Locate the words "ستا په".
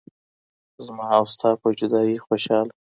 1.33-1.67